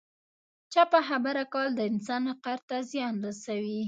چپه 0.73 0.99
خبره 1.09 1.43
کول 1.53 1.69
د 1.75 1.81
انسان 1.91 2.21
وقار 2.29 2.59
ته 2.69 2.77
زیان 2.91 3.15
رسوي. 3.25 3.79